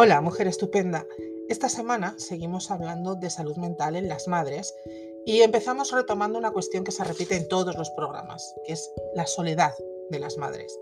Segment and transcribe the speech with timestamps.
[0.00, 1.04] Hola, mujer estupenda.
[1.48, 4.72] Esta semana seguimos hablando de salud mental en las madres
[5.26, 9.26] y empezamos retomando una cuestión que se repite en todos los programas, que es la
[9.26, 9.72] soledad
[10.08, 10.78] de las madres.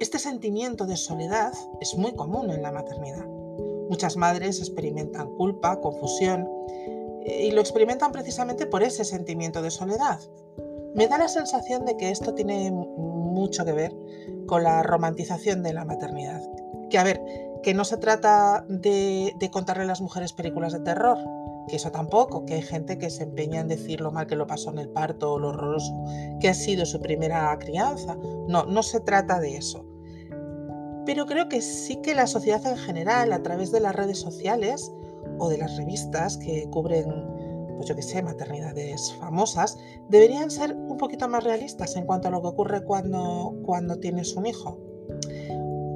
[0.00, 3.24] Este sentimiento de soledad es muy común en la maternidad.
[3.88, 6.48] Muchas madres experimentan culpa, confusión
[7.24, 10.18] y lo experimentan precisamente por ese sentimiento de soledad.
[10.96, 13.94] Me da la sensación de que esto tiene mucho que ver
[14.48, 16.42] con la romantización de la maternidad.
[16.90, 17.22] Que a ver,
[17.62, 21.18] que no se trata de, contarle a las mujeres películas de terror,
[21.68, 24.46] que eso tampoco, que hay gente que se empeña en decir lo mal que lo
[24.46, 25.94] pasó en el parto o lo horroroso
[26.40, 28.16] que ha sido su primera crianza.
[28.48, 29.86] No, no se trata de eso.
[31.06, 34.92] Pero creo que sí que la sociedad en general, a través de las redes sociales
[35.38, 37.06] o de las revistas que cubren,
[37.76, 42.30] pues yo qué sé, maternidades famosas, deberían ser un poquito más realistas en cuanto a
[42.30, 44.91] lo que ocurre cuando, cuando tienes un hijo.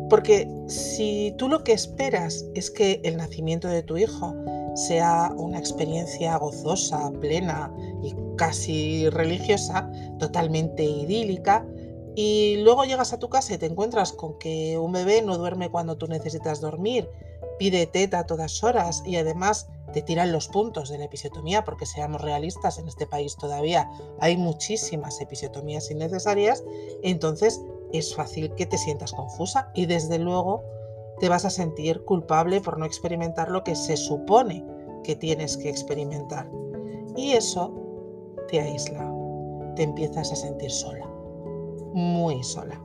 [0.08, 4.34] Porque si tú lo que esperas es que el nacimiento de tu hijo
[4.74, 11.66] sea una experiencia gozosa, plena y casi religiosa, totalmente idílica,
[12.14, 15.70] y luego llegas a tu casa y te encuentras con que un bebé no duerme
[15.70, 17.08] cuando tú necesitas dormir,
[17.58, 21.86] pide teta a todas horas y además te tiran los puntos de la episiotomía, porque
[21.86, 23.88] seamos realistas, en este país todavía
[24.20, 26.64] hay muchísimas episiotomías innecesarias,
[27.02, 27.60] entonces
[27.98, 30.62] es fácil que te sientas confusa y desde luego
[31.18, 34.64] te vas a sentir culpable por no experimentar lo que se supone
[35.02, 36.50] que tienes que experimentar.
[37.16, 37.72] Y eso
[38.48, 39.10] te aísla,
[39.76, 41.06] te empiezas a sentir sola,
[41.92, 42.80] muy sola.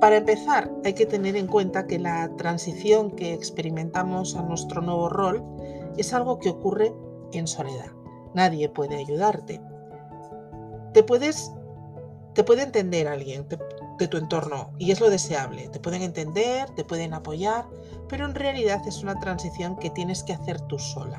[0.00, 5.08] Para empezar, hay que tener en cuenta que la transición que experimentamos a nuestro nuevo
[5.08, 5.42] rol
[5.96, 6.92] es algo que ocurre
[7.32, 7.90] en soledad.
[8.34, 9.60] Nadie puede ayudarte.
[10.92, 11.50] Te puedes
[12.36, 13.46] te puede entender alguien
[13.98, 15.70] de tu entorno y es lo deseable.
[15.70, 17.66] Te pueden entender, te pueden apoyar,
[18.10, 21.18] pero en realidad es una transición que tienes que hacer tú sola.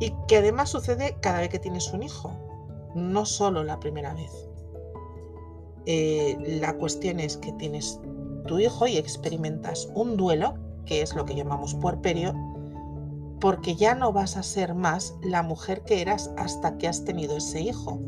[0.00, 2.32] Y que además sucede cada vez que tienes un hijo,
[2.96, 4.32] no solo la primera vez.
[5.86, 8.00] Eh, la cuestión es que tienes
[8.48, 10.54] tu hijo y experimentas un duelo,
[10.86, 12.34] que es lo que llamamos puerperio,
[13.40, 17.36] porque ya no vas a ser más la mujer que eras hasta que has tenido
[17.36, 18.00] ese hijo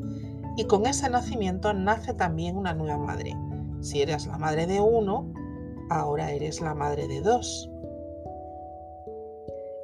[0.56, 3.34] y con ese nacimiento nace también una nueva madre.
[3.80, 5.32] Si eres la madre de uno,
[5.90, 7.70] ahora eres la madre de dos.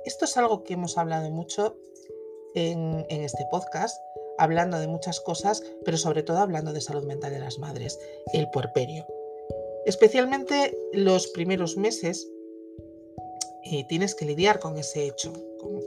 [0.04, 1.76] Esto es algo que hemos hablado mucho
[2.54, 4.00] en, este podcast,
[4.38, 7.98] hablando de muchas cosas, pero sobre todo hablando de salud mental de las madres,
[8.32, 9.06] el puerperio.
[9.84, 12.28] Especialmente los primeros meses
[13.64, 15.32] eh, tienes que lidiar con ese hecho,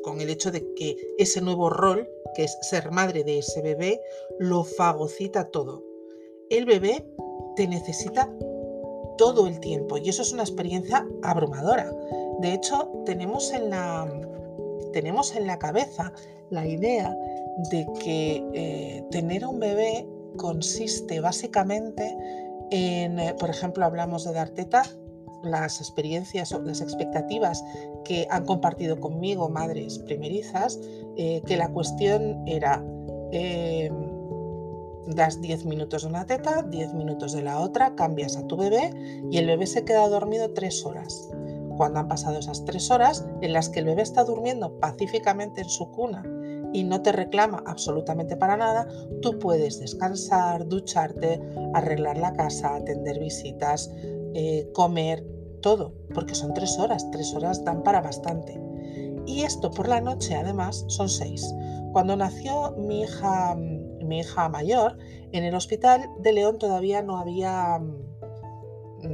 [0.04, 4.02] con, el hecho de que ese nuevo rol, que es ser madre de ese bebé,
[4.40, 5.84] lo fagocita todo.
[6.50, 7.06] El bebé
[7.56, 8.32] te necesita
[9.18, 11.92] todo el tiempo y eso es una experiencia abrumadora.
[12.40, 14.10] De hecho, tenemos en la,
[14.94, 16.14] tenemos en la cabeza
[16.50, 17.16] la idea
[17.72, 22.16] de que eh, tener un bebé consiste básicamente
[22.72, 24.84] en, eh, por ejemplo, hablamos de dar teta,
[25.44, 27.64] las experiencias o las expectativas
[28.04, 30.80] que han compartido conmigo madres primerizas,
[31.18, 32.84] eh, que la cuestión era
[33.32, 33.92] eh,
[35.08, 38.92] das 10 minutos de una teta, 10 minutos de la otra, cambias a tu bebé
[39.30, 41.30] y el bebé se queda dormido 3 horas.
[41.78, 45.70] Cuando han pasado esas 3 horas en las que el bebé está durmiendo pacíficamente en
[45.70, 46.24] su cuna
[46.74, 48.88] y no te reclama absolutamente para nada,
[49.22, 51.42] tú puedes descansar, ducharte,
[51.74, 53.92] arreglar la casa, atender visitas,
[54.38, 55.26] eh, comer,
[55.62, 58.62] todo, porque son tres horas, tres horas dan para bastante.
[59.26, 61.56] Y esto por la noche además son seis.
[61.94, 64.98] Cuando nació mi hija, mi hija mayor,
[65.32, 69.06] en el hospital de León todavía no había mm,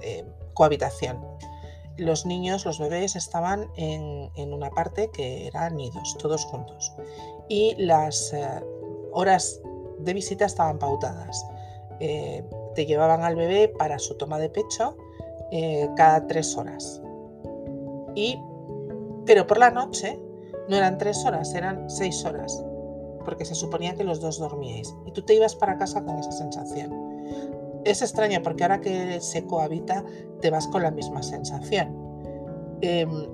[0.00, 1.22] eh, cohabitación.
[1.98, 6.94] Los niños, los bebés estaban en, una parte que eran nidos, todos juntos.
[7.50, 8.64] Y las eh,
[9.12, 9.60] horas
[9.98, 11.44] de visita estaban pautadas.
[12.78, 14.96] Te llevaban al bebé para su toma de pecho
[15.50, 17.02] eh, cada tres horas.
[18.14, 18.40] Y,
[19.26, 20.16] pero por la noche
[20.68, 22.64] no eran tres horas, eran seis horas,
[23.24, 24.94] porque se suponía que los dos dormíais.
[25.06, 26.92] Y tú te ibas para casa con esa sensación.
[27.84, 30.04] Es extraño porque ahora que se cohabita
[30.40, 31.96] te vas con la misma sensación.
[32.80, 33.26] Em,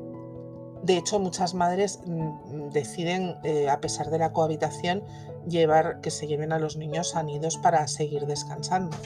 [0.85, 5.03] de hecho, muchas madres mm, deciden, eh, a pesar de la cohabitación,
[5.47, 8.97] llevar que se lleven a los niños a nidos para seguir descansando.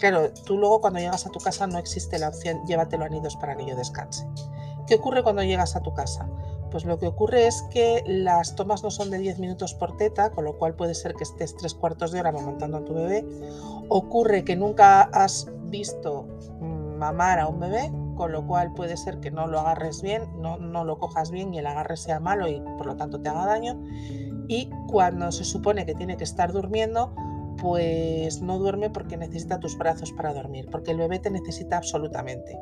[0.00, 3.36] Claro, tú luego cuando llegas a tu casa no existe la opción llévatelo a nidos
[3.36, 4.26] para que yo descanse.
[4.86, 6.26] ¿Qué ocurre cuando llegas a tu casa?
[6.70, 10.30] Pues lo que ocurre es que las tomas no son de 10 minutos por teta,
[10.30, 13.26] con lo cual puede ser que estés tres cuartos de hora amamantando a tu bebé.
[13.88, 16.26] Ocurre que nunca has visto
[16.60, 20.30] mm, mamar a un bebé, con lo cual puede ser que no lo agarres bien,
[20.40, 23.28] no, no lo cojas bien y el agarre sea malo y por lo tanto te
[23.28, 23.82] haga daño.
[24.48, 27.14] Y cuando se supone que tiene que estar durmiendo,
[27.60, 32.58] pues no duerme porque necesita tus brazos para dormir, porque el bebé te necesita absolutamente,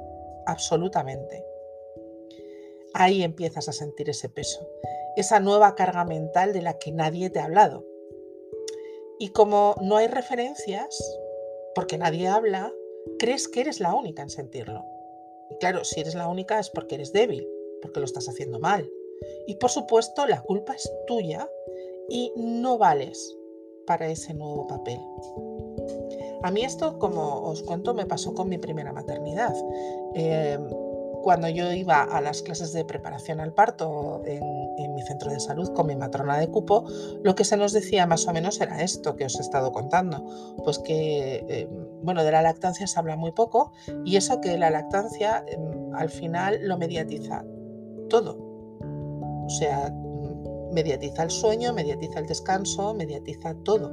[0.46, 1.44] absolutamente.
[2.94, 4.68] Ahí empiezas a sentir ese peso,
[5.16, 7.86] esa nueva carga mental de la que nadie te ha hablado.
[9.18, 10.98] Y como no hay referencias,
[11.74, 12.72] porque nadie habla,
[13.18, 14.84] crees que eres la única en sentirlo.
[15.50, 17.48] Y claro, si eres la única es porque eres débil,
[17.82, 18.90] porque lo estás haciendo mal.
[19.46, 21.48] Y por supuesto, la culpa es tuya
[22.08, 23.38] y no vales
[23.88, 25.00] para ese nuevo papel.
[26.43, 29.55] A mí esto, como os cuento, me pasó con mi primera maternidad.
[30.14, 30.69] Em,
[31.23, 35.73] cuando yo iba a las clases de preparación al parto en, mi centro de salud
[35.75, 36.85] con mi matrona de cupo,
[37.23, 40.25] lo que se nos decía más o menos era esto que os he estado contando,
[40.64, 41.69] pues que, em,
[42.02, 43.73] bueno, de la lactancia se habla muy poco
[44.05, 47.44] y eso que la lactancia em, al final lo mediatiza
[48.08, 48.38] todo.
[49.46, 49.94] O sea,
[50.72, 53.92] mediatiza el sueño, mediatiza el descanso, mediatiza todo.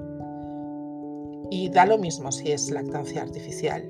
[1.50, 3.84] Y da lo mismo si es lactancia artificial.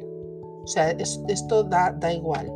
[0.63, 2.51] O sea, esto da, da igual,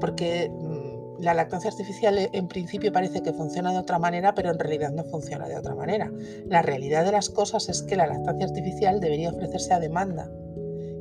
[0.00, 4.50] porque mm, la lactancia artificial eh, en principio parece que funciona de otra manera, pero
[4.50, 6.12] en realidad no funciona de otra manera.
[6.46, 10.30] La realidad de las cosas es que la lactancia artificial debería ofrecerse a demanda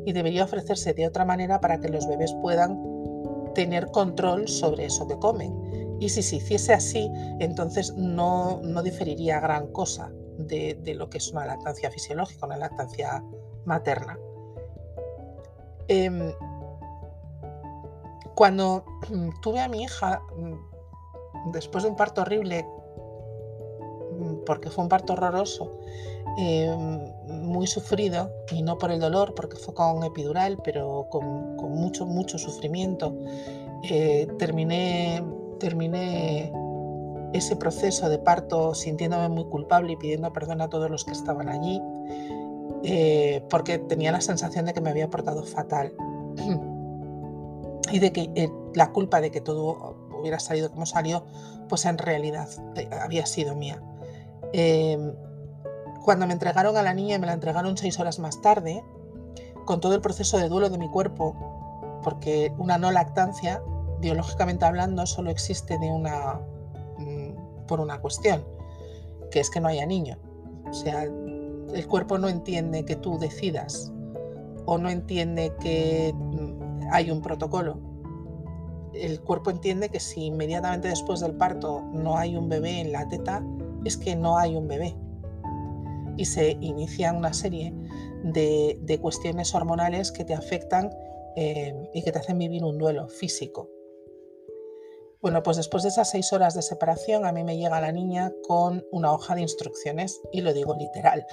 [0.06, 2.82] y debería ofrecerse de otra manera para que los bebés puedan
[3.54, 5.54] tener control sobre eso que comen
[6.00, 7.10] y si se hiciese así,
[7.40, 13.24] entonces no, diferiría gran cosa de, lo que es una lactancia fisiológica, una lactancia
[13.66, 14.18] materna.
[15.88, 16.34] Em,
[18.36, 18.84] cuando
[19.42, 22.66] tuve a mi hija, mm, después de un parto horrible,
[24.12, 25.78] mm, porque fue un parto horroroso,
[26.38, 32.06] em, muy sufrido, y no por el dolor, porque fue con epidural, pero con, mucho,
[32.06, 33.16] mucho sufrimiento,
[33.90, 35.24] eh, terminé
[35.64, 36.52] terminé
[37.32, 41.48] ese proceso de parto sintiéndome muy culpable y pidiendo perdón a todos los que estaban
[41.48, 41.82] allí,
[42.84, 45.94] eh, porque tenía la sensación de que me había portado fatal
[47.94, 51.24] y de que eh, la culpa de que todo hubiera salido como salió,
[51.70, 53.82] pues en realidad eh, había sido mía.
[54.52, 55.14] Em,
[56.04, 58.84] cuando me entregaron a la niña, me la entregaron seis horas más tarde,
[59.64, 63.64] con todo el proceso de duelo de mi cuerpo, porque una no lactancia
[64.04, 68.44] biológicamente hablando, solo existe mm, por una cuestión,
[69.32, 70.20] que es que no haya niño.
[70.70, 73.92] O sea, el cuerpo no entiende que tú decidas
[74.66, 77.80] o no entiende que mm, hay un protocolo.
[78.94, 83.08] El cuerpo entiende que si inmediatamente después del parto no hay un bebé en la
[83.08, 83.44] teta,
[83.86, 84.96] es que no hay un bebé.
[86.18, 87.74] Y se inicia una serie
[88.24, 90.92] de, cuestiones hormonales que te afectan
[91.36, 93.73] eh, y que te hacen vivir un duelo físico.
[95.24, 98.34] Bueno, pues después de esas seis horas de separación, a mí me llega la niña
[98.46, 101.26] con una hoja de instrucciones, y lo digo literal.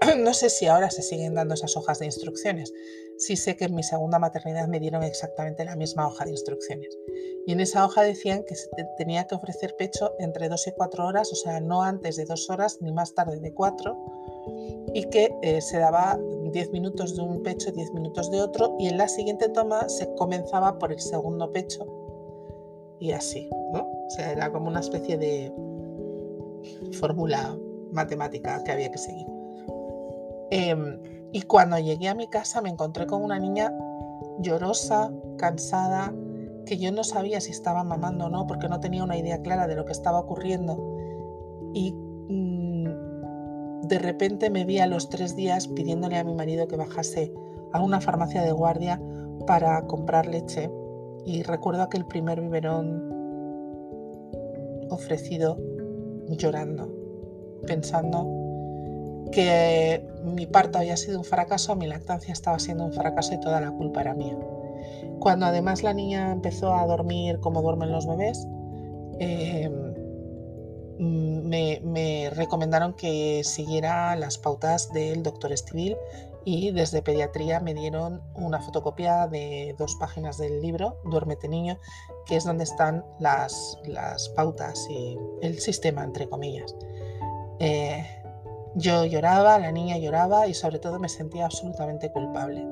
[0.18, 2.72] No sé si ahora se siguen dando esas hojas de instrucciones.
[3.18, 6.88] Sí sé que en mi segunda maternidad me dieron exactamente la misma hoja de instrucciones.
[7.46, 11.06] Y en esa hoja decían que se tenía que ofrecer pecho entre dos y cuatro
[11.06, 13.94] horas, o sea, no antes de dos horas ni más tarde de cuatro,
[14.94, 16.18] y que eh, se daba
[16.50, 20.14] diez minutos de un pecho, diez minutos de otro, y en la siguiente toma se
[20.14, 22.03] comenzaba por el segundo pecho
[23.04, 23.80] y así, ¿no?
[23.80, 25.52] O sea, era como una especie de
[26.92, 27.54] fórmula
[27.92, 29.26] matemática que había que seguir.
[30.50, 30.98] Em,
[31.30, 33.76] y cuando llegué a mi casa me encontré con una niña
[34.38, 36.14] llorosa, cansada,
[36.64, 39.66] que yo no sabía si estaba mamando o no, porque no tenía una idea clara
[39.66, 40.78] de lo que estaba ocurriendo.
[41.74, 46.76] Y mm, de repente me vi a los tres días pidiéndole a mi marido que
[46.76, 47.34] bajase
[47.74, 48.98] a una farmacia de guardia
[49.46, 50.70] para comprar leche
[51.26, 53.24] y recuerdo aquel primer biberón
[54.90, 55.58] ofrecido
[56.28, 56.88] llorando,
[57.66, 58.44] pensando
[59.32, 63.60] que mi parto había sido un fracaso, mi lactancia estaba siendo un fracaso y toda
[63.60, 64.36] la culpa era mía.
[65.18, 68.46] Cuando además la niña empezó a dormir como duermen los bebés,
[69.18, 69.70] eh,
[70.98, 75.96] me, me, recomendaron que siguiera las pautas del doctor Estivil
[76.44, 81.78] y desde pediatría me dieron una fotocopia de dos páginas del libro, Duérmete niño,
[82.26, 83.78] que es donde están las,
[84.36, 86.74] pautas y el sistema, entre comillas.
[87.60, 88.04] Eh,
[88.74, 92.66] yo lloraba, la niña lloraba y sobre todo me sentía absolutamente culpable.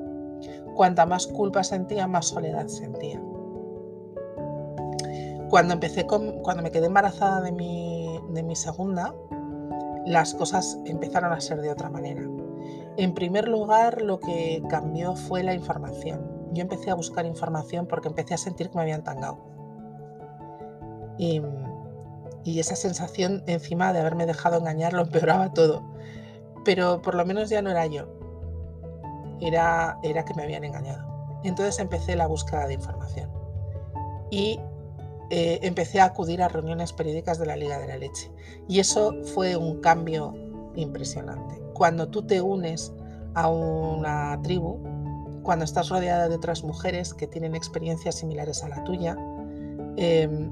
[0.75, 3.21] Cuanta más culpa sentía, más soledad sentía.
[5.49, 9.15] Cuando, empecé con, cuando me quedé embarazada de mi, de mi segunda,
[10.05, 12.27] las cosas empezaron a ser de otra manera.
[12.95, 16.31] En primer lugar, lo que cambió fue la información.
[16.51, 19.39] yo empecé a buscar información porque empecé a sentir que me habían tangado.
[21.17, 21.41] Y,
[22.45, 25.81] esa sensación encima de haberme dejado engañar lo empeoraba todo.
[26.63, 28.07] Pero por lo menos ya no era yo.
[29.41, 31.39] Era, era que me habían engañado.
[31.43, 33.31] Entonces empecé la búsqueda de información.
[34.29, 34.59] Y
[35.29, 38.31] eh, empecé a acudir a reuniones periódicas de la Liga de la Leche.
[38.67, 40.35] Y eso fue un cambio
[40.75, 41.62] impresionante.
[41.73, 42.93] Cuando tú te unes
[43.33, 44.79] a una tribu,
[45.43, 49.17] cuando estás rodeada de otras mujeres que tienen experiencias similares a la tuya,
[49.97, 50.51] em,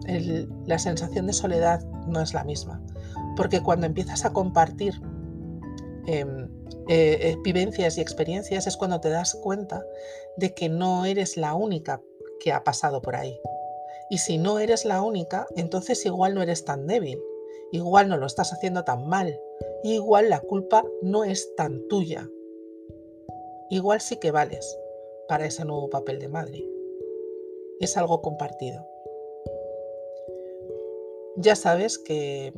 [0.66, 2.82] la sensación de soledad no es la misma.
[3.38, 5.02] Porque cuando empiezas a compartir
[6.08, 6.50] em,
[6.88, 9.84] eh, eh, vivencias y experiencias es cuando te das cuenta
[10.36, 12.02] de que no eres la única
[12.40, 13.40] que ha pasado por ahí.
[14.10, 17.22] Y si no eres la única, entonces igual no eres tan débil,
[17.72, 19.40] igual no lo estás haciendo tan mal,
[19.84, 22.30] igual la culpa no es tan tuya.
[23.70, 24.78] Igual sí que vales
[25.28, 26.66] para ese nuevo papel de madre.
[27.80, 28.86] Es algo compartido.
[31.38, 32.54] Ya sabes que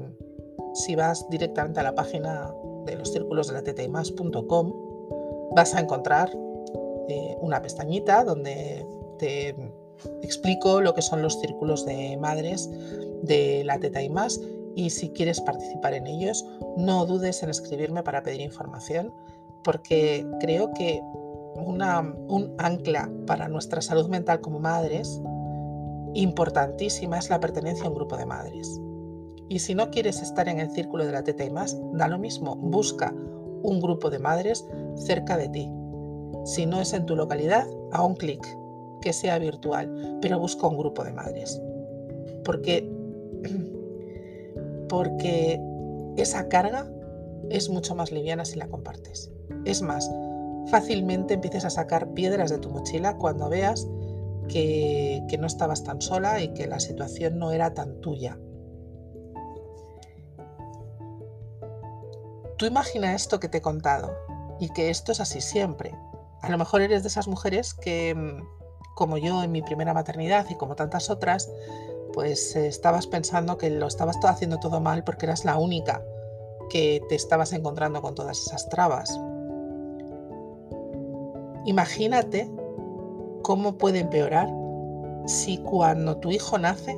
[0.74, 2.54] si vas directamente a la página
[2.86, 6.32] de los círculos de la teta y vas a encontrar
[7.08, 8.86] eh, una pestañita donde
[9.20, 9.56] te
[10.22, 12.70] explico lo que son los círculos de madres
[13.22, 14.42] de la teta y más
[14.76, 16.46] y si quieres participar en ellos
[16.78, 19.14] no dudes en escribirme para pedir información
[19.64, 21.02] porque creo que
[21.56, 25.22] una, un ancla para nuestra salud mental como madres
[26.14, 28.80] importantísima es la pertenencia a un grupo de madres.
[29.50, 32.18] Y si no quieres estar en el círculo de la teta y más, da lo
[32.18, 33.14] mismo, busca
[33.64, 34.66] un grupo de madres
[34.96, 35.72] cerca de ti.
[36.46, 38.46] Si no es en tu localidad, a un clic,
[39.02, 41.62] que sea virtual, pero busca un grupo de madres.
[42.44, 42.90] Porque,
[44.94, 45.60] porque
[46.18, 46.88] esa carga
[47.50, 49.32] es mucho más liviana si la compartes.
[49.66, 50.08] Es más,
[50.68, 53.88] fácilmente empieces a sacar piedras de tu mochila cuando veas
[54.48, 58.38] que, que no estabas tan sola y que la situación no era tan tuya,
[62.58, 64.16] Tú imagina esto que te he contado
[64.60, 65.98] y que esto es así siempre.
[66.42, 70.46] A lo mejor eres de esas mujeres que, mm, como yo en mi primera maternidad
[70.50, 71.50] y como tantas otras,
[72.14, 76.02] pues estabas pensando que lo estabas todo haciendo todo mal porque eras la única
[76.70, 79.20] que te estabas encontrando con todas esas trabas.
[81.66, 82.50] Imagínate
[83.42, 84.50] cómo puede empeorar
[85.26, 86.98] si cuando tu hijo nace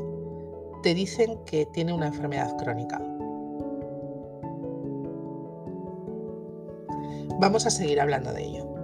[0.84, 3.02] te dicen que tiene una enfermedad crónica.
[7.40, 8.75] Vamos a seguir hablando de ello.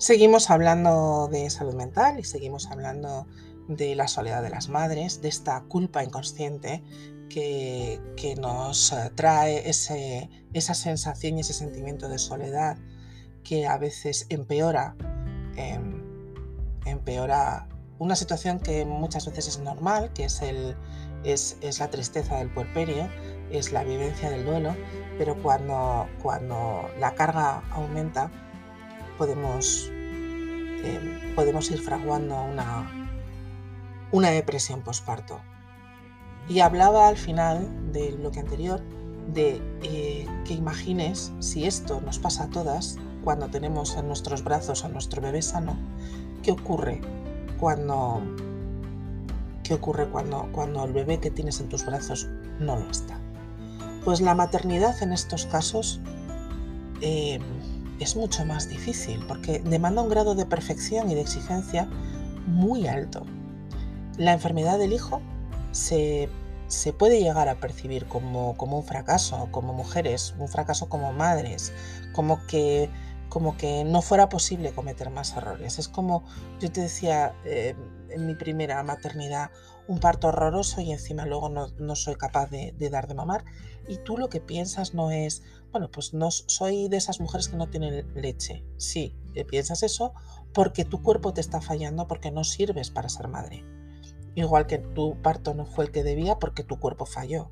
[0.00, 3.26] Seguimos hablando de salud mental y seguimos hablando
[3.68, 6.82] de la soledad de las madres, de esta culpa inconsciente
[7.28, 8.00] que,
[8.40, 12.78] nos trae esa sensación y ese sentimiento de soledad
[13.44, 14.96] que a veces empeora
[16.86, 20.76] empeora una situación que muchas veces es normal, que es, el,
[21.24, 23.06] es, la tristeza del puerperio,
[23.50, 24.74] es la vivencia del duelo,
[25.18, 28.30] pero cuando, cuando la carga aumenta
[29.20, 29.92] podemos,
[30.82, 32.90] em, podemos ir fraguando una,
[34.12, 35.38] una depresión posparto.
[36.48, 38.80] Y hablaba al final del bloque anterior
[39.34, 44.86] de eh, que imagines si esto nos pasa a todas cuando tenemos en nuestros brazos
[44.86, 45.76] a nuestro bebé sano,
[46.42, 47.02] ¿Qué ocurre
[47.58, 48.22] cuando,
[49.62, 52.26] qué ocurre cuando, cuando el bebé que tienes en tus brazos
[52.58, 53.20] no lo está?
[54.02, 56.00] Pues la maternidad en estos casos
[57.02, 57.38] eh,
[58.00, 61.88] es mucho más difícil porque demanda un grado de perfección y de exigencia
[62.46, 63.26] muy alto.
[64.16, 65.20] La enfermedad del hijo
[65.72, 66.28] se,
[66.66, 71.72] se puede llegar a percibir como, como, un fracaso, como mujeres, un fracaso como madres,
[72.12, 72.90] como que
[73.30, 75.78] como que no fuera posible cometer más errores.
[75.78, 76.24] Es como
[76.58, 77.76] yo te decía eh,
[78.10, 79.50] en mi primera maternidad,
[79.86, 83.44] un parto horroroso y encima luego no, soy capaz de, dar de mamar.
[83.88, 85.42] Y tú lo que piensas no es,
[85.72, 88.64] bueno, pues no soy de esas mujeres que no tienen leche.
[88.76, 89.16] Sí,
[89.48, 90.12] piensas eso
[90.52, 93.64] porque tu cuerpo te está fallando porque no sirves para ser madre.
[94.34, 97.50] Igual que tu parto no fue el que debía porque tu cuerpo falló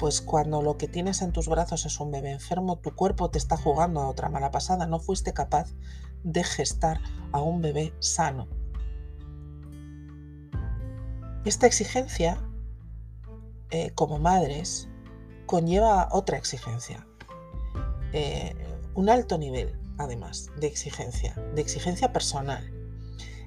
[0.00, 3.36] pues cuando lo que tienes en tus brazos es un bebé enfermo, tu cuerpo te
[3.36, 5.74] está jugando a otra mala pasada, no fuiste capaz
[6.24, 8.48] de gestar a un bebé sano.
[11.44, 12.38] Esta exigencia,
[13.68, 14.88] eh, como madres,
[15.44, 17.06] conlleva otra exigencia,
[18.12, 18.54] eh,
[18.94, 22.72] un alto nivel, además, de exigencia, de exigencia personal.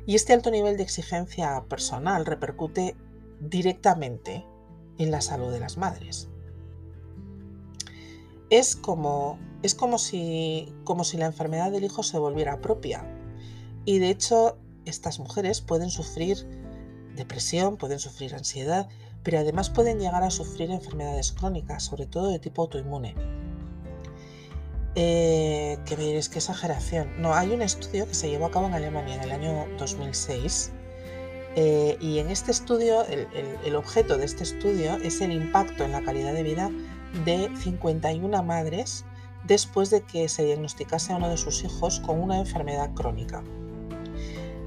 [0.05, 2.96] Y este alto nivel de exigencia personal repercute
[3.39, 4.46] directamente
[4.98, 6.29] en la salud de las madres.
[8.50, 13.05] Es como, es como, si, como si la enfermedad del hijo se volviera propia.
[13.86, 16.46] Y de hecho, estas mujeres pueden sufrir
[17.15, 18.89] depresión, pueden sufrir ansiedad,
[19.24, 23.15] pero además pueden llegar a sufrir enfermedades crónicas, sobre todo de tipo autoinmune.
[24.96, 27.10] Eh, que veréis qué exageración.
[27.20, 30.72] No, hay un estudio que se llevó a cabo en Alemania en el año 2006
[31.56, 36.02] eh, y en este estudio, el, objeto de este estudio es el impacto en la
[36.02, 36.72] calidad de vida
[37.26, 39.06] de 51 madres
[39.44, 43.44] después de que se diagnosticase a uno de sus hijos con una enfermedad crónica.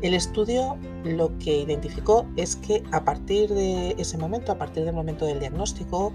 [0.02, 4.94] El estudio lo que identificó es que a partir de ese momento, a partir del
[4.94, 6.12] momento del diagnóstico,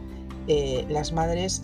[0.48, 1.63] eh, las madres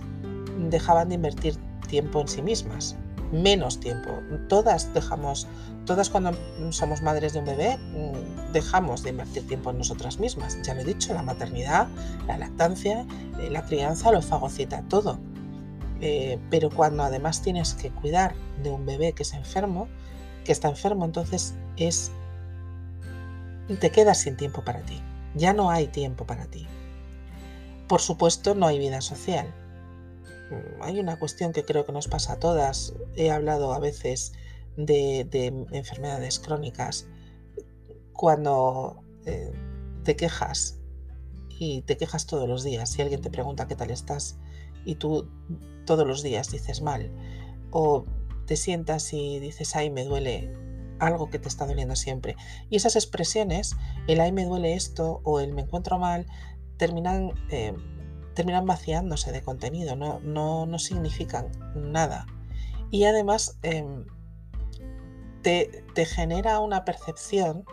[0.70, 1.56] dejaban de invertir
[1.88, 2.96] tiempo en sí mismas,
[3.32, 4.10] menos tiempo.
[4.48, 5.48] Todas dejamos,
[5.86, 6.32] todas cuando
[6.72, 10.58] somos madres de un bebé, mm, dejamos de invertir tiempo en nosotras mismas.
[10.64, 11.88] Ya lo he dicho, la maternidad,
[12.28, 13.06] la lactancia,
[13.40, 15.20] eh, la crianza lo fagocita todo.
[16.00, 19.88] Eh, pero cuando además tienes que cuidar de un bebé que es enfermo,
[20.46, 22.12] que está enfermo, entonces es
[23.80, 25.02] te quedas sin tiempo para ti.
[25.36, 26.68] Ya no hay tiempo para ti.
[27.88, 29.54] Por supuesto, no hay vida social.
[30.50, 32.94] Mm, hay una cuestión que creo que nos pasa a todas.
[33.16, 34.34] He hablado a veces
[34.76, 37.08] de, enfermedades crónicas.
[38.14, 39.52] Cuando eh,
[40.04, 40.80] te quejas
[41.50, 44.38] y te quejas todos los días, si alguien te pregunta qué tal estás
[44.86, 45.30] y tú
[45.86, 47.12] todos los días dices mal,
[47.72, 48.06] o
[48.46, 50.52] te sientas y dices, ay, me duele
[51.00, 52.36] algo que te está doliendo siempre.
[52.70, 53.76] Y esas expresiones,
[54.08, 56.26] el ay, me duele esto o el me encuentro mal,
[56.78, 57.74] terminan, eh,
[58.38, 62.28] terminan vaciándose de contenido, no, no, no significan nada.
[62.92, 64.06] Y además em,
[65.42, 67.66] te, te, genera una percepción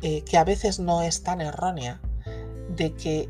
[0.00, 2.00] eh, que a veces no es tan errónea
[2.74, 3.28] de que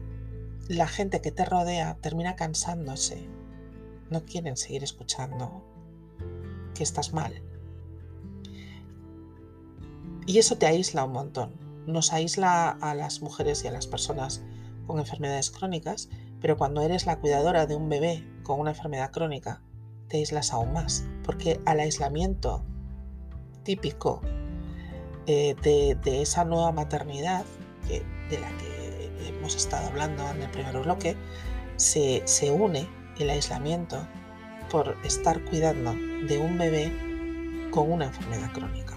[0.68, 3.28] la gente que te rodea termina cansándose
[4.10, 5.64] no quieren seguir escuchando
[6.76, 7.42] que estás mal.
[10.24, 11.50] Y eso te aísla un montón.
[11.88, 14.44] Nos aísla a las mujeres y a las personas
[14.88, 16.08] con enfermedades crónicas,
[16.40, 19.62] pero cuando eres la cuidadora de un bebé con una enfermedad crónica,
[20.08, 22.64] te aíslas aún más, porque al aislamiento
[23.62, 24.22] típico
[25.26, 27.44] eh, de, esa nueva maternidad
[27.86, 31.16] de la que hemos estado hablando en el primer bloque,
[31.76, 34.06] se, se une el aislamiento
[34.70, 35.94] por estar cuidando
[36.26, 36.92] de un bebé
[37.70, 38.96] con una enfermedad crónica.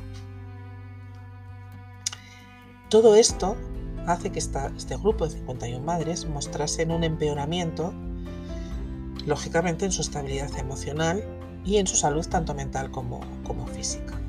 [2.89, 3.55] Todo esto
[4.07, 7.93] hace que este grupo de 51 madres mostrasen un empeoramiento,
[9.25, 11.23] lógicamente en su estabilidad emocional
[11.63, 13.21] y en su salud tanto mental como,
[13.67, 14.19] física.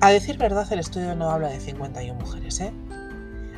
[0.00, 2.72] A decir verdad, el estudio no habla de 51 mujeres, ¿eh?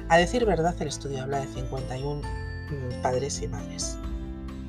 [0.09, 3.98] A decir verdad, el estudio habla de 51 mm, padres y madres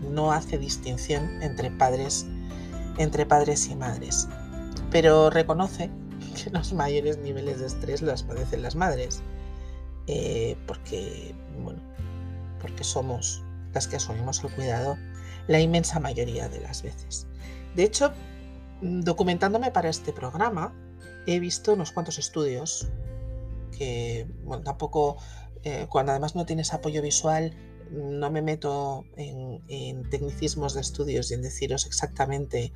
[0.10, 2.26] no hace distinción entre padres,
[2.98, 4.28] entre padres y madres,
[4.90, 5.90] pero reconoce
[6.36, 9.22] que los mayores niveles de estrés los padecen las madres,
[10.08, 11.82] eh, porque, bueno,
[12.60, 14.98] porque somos las que asumimos el cuidado
[15.48, 17.28] la inmensa mayoría de las veces.
[17.76, 18.14] De hecho,
[18.82, 20.74] documentándome para este programa,
[21.26, 22.88] he visto unos cuantos estudios
[23.78, 24.28] que,
[24.64, 25.18] tampoco,
[25.64, 27.56] eh, cuando además no tienes apoyo visual,
[27.92, 32.72] no me meto en, tecnicismos de estudios y en deciros exactamente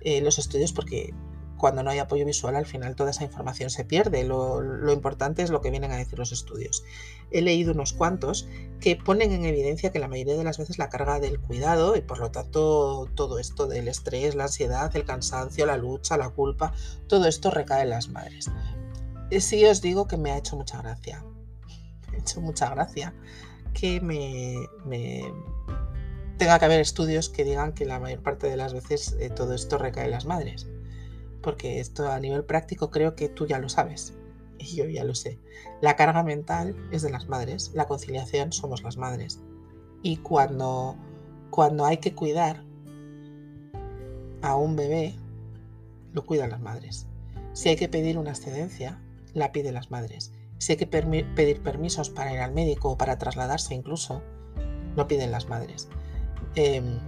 [0.00, 1.12] eh, los estudios porque
[1.60, 4.24] cuando no hay apoyo visual al final toda esa información se pierde.
[4.24, 6.82] Lo, importante es lo que vienen a decir los estudios.
[7.30, 8.48] He leído unos cuantos
[8.80, 12.00] que ponen en evidencia que la mayoría de las veces la carga del cuidado y
[12.00, 16.72] por lo tanto todo esto del estrés, la ansiedad, el cansancio, la lucha, la culpa,
[17.06, 18.50] todo esto recae en las madres.
[19.30, 21.22] Eh, sí os digo que me ha hecho mucha gracia.
[22.10, 23.14] Me ha hecho mucha gracia
[23.74, 24.66] que me,
[26.38, 29.54] tenga que haber estudios que digan que la mayor parte de las veces eh, todo
[29.54, 30.66] esto recae en las madres.
[31.42, 34.14] Porque esto a nivel práctico creo que tú ya lo sabes.
[34.58, 35.38] Y yo ya lo sé.
[35.80, 39.40] La carga mental es de las madres, la conciliación somos las madres.
[40.02, 40.96] Y cuando,
[41.50, 42.64] cuando hay que cuidar
[44.42, 45.14] a un bebé,
[46.12, 47.06] lo cuidan las madres.
[47.52, 49.00] Si hay que pedir una excedencia,
[49.34, 50.32] la piden las madres.
[50.58, 54.22] Si hay que pedir permisos para ir al médico o para trasladarse incluso,
[54.96, 55.88] no piden las madres.
[56.54, 56.98] Em,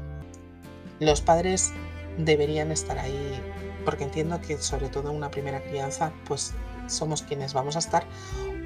[1.00, 1.72] los padres
[2.18, 3.40] deberían estar ahí
[3.84, 6.54] porque entiendo que sobre todo en una primera crianza pues
[6.86, 8.04] somos quienes vamos a estar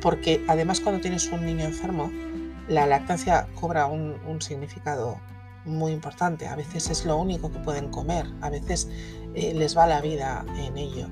[0.00, 2.10] porque además cuando tienes un niño enfermo
[2.68, 5.18] la lactancia cobra un, significado
[5.64, 6.46] muy importante.
[6.46, 8.88] A veces es lo único que pueden comer, a veces
[9.34, 11.08] eh, les va la vida en ello.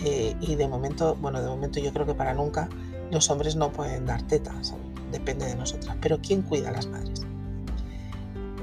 [0.00, 2.68] Eh, y de momento, bueno, de momento yo creo que para nunca
[3.10, 4.74] los hombres no pueden dar tetas.
[5.10, 5.96] depende de nosotras.
[6.00, 7.22] Pero ¿quién cuida a las madres?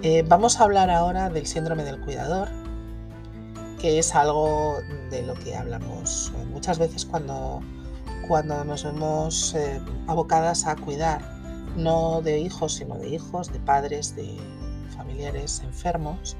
[0.04, 2.50] Eh, vamos a hablar ahora del síndrome del cuidador,
[3.82, 7.62] que es algo de lo que hablamos eh, muchas veces cuando,
[8.28, 11.22] cuando nos vemos eh, abocadas a cuidar,
[11.76, 14.38] no de hijos, sino de hijos, de padres, de
[14.96, 16.38] familiares enfermos,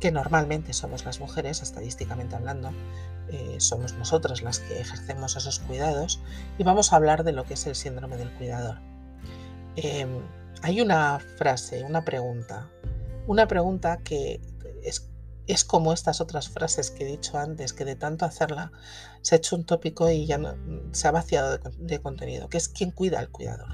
[0.00, 2.72] que normalmente somos las mujeres, estadísticamente hablando,
[3.58, 6.20] somos nosotras las que ejercemos esos cuidados,
[6.58, 8.78] y vamos a hablar de lo que es el síndrome del cuidador.
[9.76, 10.20] Em,
[10.62, 12.68] hay una frase, una pregunta
[13.26, 14.40] una pregunta que
[14.82, 15.08] es,
[15.46, 18.72] es, como estas otras frases que he dicho antes, que de tanto hacerla
[19.22, 20.54] se ha hecho un tópico y ya no,
[20.92, 23.68] se ha vaciado de, contenido, que es ¿quién cuida al cuidador?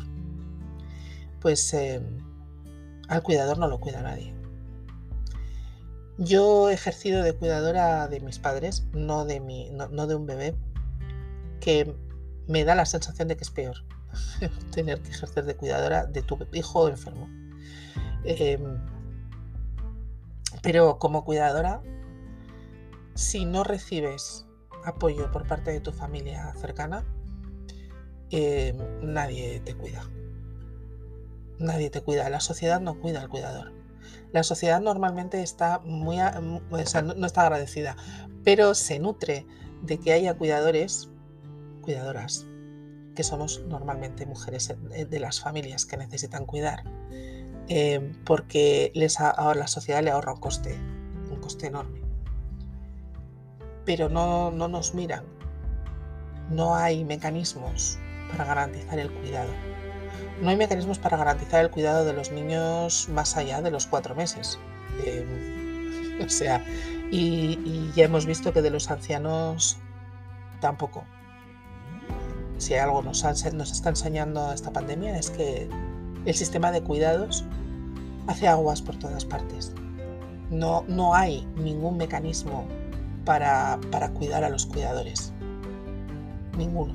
[1.40, 2.00] Pues eh,
[3.08, 4.34] al cuidador no lo cuida nadie.
[6.18, 10.56] Yo he ejercido de cuidadora de mis padres, no de, mi, no, de un bebé,
[11.60, 11.94] que
[12.48, 13.76] me da la sensación de que es peor
[14.72, 17.28] tener que ejercer de cuidadora de tu hijo enfermo.
[18.24, 18.80] Em,
[20.62, 21.82] pero como cuidadora,
[23.14, 24.46] si no recibes
[24.84, 27.04] apoyo por parte de tu familia cercana,
[28.30, 30.08] eh, nadie te cuida.
[31.58, 32.28] Nadie te cuida.
[32.30, 33.72] La sociedad no cuida al cuidador.
[34.32, 36.18] La sociedad normalmente está muy,
[36.70, 37.96] no está agradecida,
[38.44, 39.46] pero se nutre
[39.82, 41.08] de que haya cuidadores,
[41.82, 42.46] cuidadoras,
[43.14, 44.74] que somos normalmente mujeres
[45.08, 46.84] de las familias que necesitan cuidar.
[47.68, 50.78] Em, porque les a, la sociedad le ahorra un coste,
[51.30, 52.00] un coste enorme.
[53.84, 55.24] Pero no, no nos miran.
[56.50, 57.98] No hay mecanismos
[58.30, 59.50] para garantizar el cuidado.
[60.40, 64.14] No hay mecanismos para garantizar el cuidado de los niños más allá de los cuatro
[64.14, 64.58] meses.
[65.04, 66.64] Em, o sea,
[67.10, 69.76] y, ya hemos visto que de los ancianos
[70.60, 71.04] tampoco.
[72.56, 75.68] Si algo nos, nos está enseñando esta pandemia es que
[76.28, 77.44] el sistema de cuidados
[78.26, 79.72] hace aguas por todas partes.
[80.50, 82.66] No, no hay ningún mecanismo
[83.24, 85.32] para, para cuidar a los cuidadores.
[86.56, 86.94] Ninguno.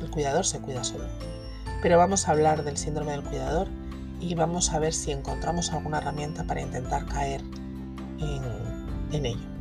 [0.00, 1.04] El cuidador se cuida solo.
[1.82, 3.68] Pero vamos a hablar del síndrome del cuidador
[4.20, 7.40] y vamos a ver si encontramos alguna herramienta para intentar caer
[8.18, 8.42] en,
[9.12, 9.59] en ello.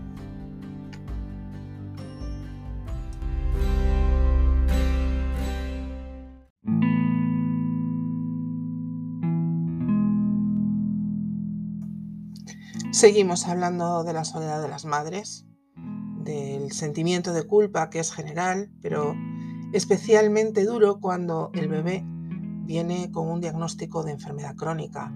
[12.91, 15.45] Seguimos hablando de la soledad de las madres,
[16.23, 19.15] del sentimiento de culpa que es general, pero
[19.73, 22.04] especialmente duro cuando el bebé
[22.65, 25.13] viene con un diagnóstico de enfermedad crónica.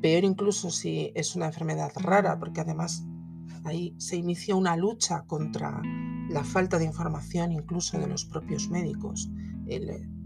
[0.00, 3.04] Peor incluso si es una enfermedad rara, porque además
[3.64, 5.82] ahí se inicia una lucha contra
[6.30, 9.28] la falta de información incluso de los propios médicos.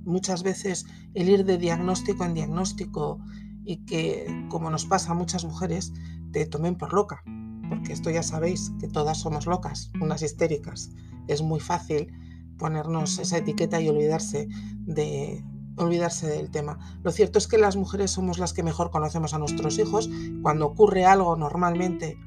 [0.05, 0.85] muchas veces
[1.15, 3.21] el ir de diagnóstico en diagnóstico
[3.65, 5.93] y que, como nos pasa a muchas mujeres,
[6.33, 7.23] te tomen por loca,
[7.69, 10.91] porque esto ya sabéis que todas somos locas, unas histéricas.
[11.29, 12.13] Es muy fácil
[12.59, 14.49] ponernos esa etiqueta y olvidarse
[14.81, 15.45] de
[15.77, 16.79] olvidarse del tema.
[17.03, 20.11] Lo cierto es que las mujeres somos las que mejor conocemos a nuestros hijos.
[20.43, 22.19] Cuando ocurre algo normalmente,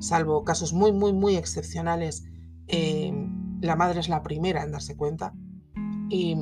[0.00, 2.24] salvo casos muy, muy, muy excepcionales,
[2.66, 3.12] eh,
[3.60, 5.32] la madre es la primera en darse cuenta
[6.08, 6.36] y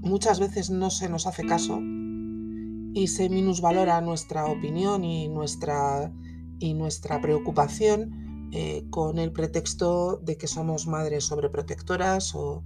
[0.00, 1.80] muchas veces no se nos hace caso
[2.92, 6.12] y se minusvalora nuestra opinión y nuestra,
[6.58, 12.64] y nuestra preocupación eh, con el pretexto de que somos madres sobreprotectoras o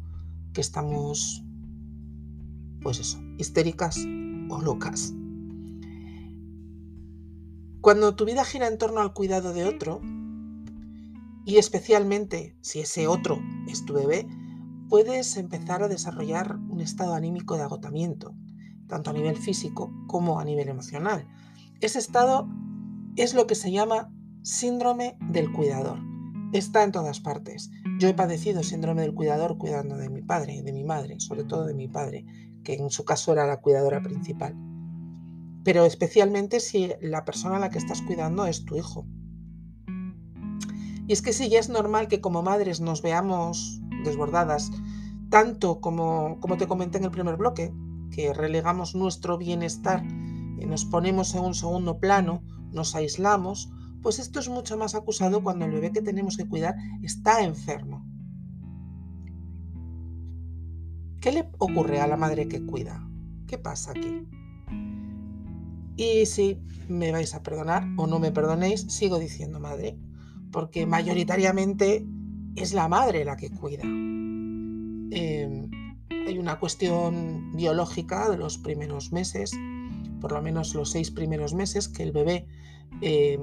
[0.52, 1.44] que estamos,
[2.80, 3.98] pues eso, histéricas
[4.48, 5.12] o locas.
[7.80, 10.00] Cuando tu vida gira en torno al cuidado de otro,
[11.44, 14.26] y especialmente si ese otro es tu bebé,
[14.88, 18.34] puedes empezar a desarrollar un estado anímico de agotamiento,
[18.88, 21.26] tanto a nivel físico como a nivel emocional.
[21.80, 22.48] Ese estado
[23.16, 24.10] es lo que se llama
[24.42, 25.98] síndrome del cuidador.
[26.52, 27.70] Está en todas partes.
[27.98, 31.44] Yo he padecido síndrome del cuidador cuidando de mi padre y de mi madre, sobre
[31.44, 32.24] todo de mi padre,
[32.62, 34.54] que en su caso era la cuidadora principal.
[35.64, 39.06] Pero especialmente si la persona a la que estás cuidando es tu hijo.
[41.06, 44.70] Y es que sí, ya es normal que como madres nos veamos desbordadas,
[45.30, 47.72] tanto como, como te comenté en el primer bloque,
[48.14, 53.70] que relegamos nuestro bienestar y nos ponemos en un segundo plano, nos aislamos,
[54.02, 58.06] pues esto es mucho más acusado cuando el bebé que tenemos que cuidar está enfermo.
[61.20, 63.08] ¿Qué le ocurre a la madre que cuida?
[63.46, 64.28] ¿Qué pasa aquí?
[65.96, 69.98] Y si me vais a perdonar o no me perdonéis, sigo diciendo madre,
[70.52, 72.06] porque mayoritariamente
[72.56, 73.84] es la madre la que cuida.
[73.84, 75.70] Em,
[76.26, 79.52] hay una cuestión biológica de los primeros meses,
[80.20, 82.46] por lo menos los seis primeros meses, que el bebé
[83.02, 83.38] eh,